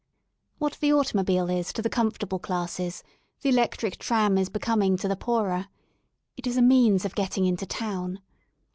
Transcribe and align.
What 0.57 0.79
the 0.81 0.91
automobile 0.91 1.47
is 1.47 1.71
to 1.73 1.83
the 1.83 1.87
comfortable 1.87 2.39
classes 2.39 3.03
the 3.41 3.49
electric 3.49 3.99
tram 3.99 4.35
is 4.35 4.49
becoming 4.49 4.97
to 4.97 5.07
the 5.07 5.15
poorer. 5.15 5.67
It 6.35 6.47
is 6.47 6.57
a 6.57 6.61
means 6.63 7.05
of 7.05 7.13
getting 7.13 7.45
into 7.45 7.67
town. 7.67 8.19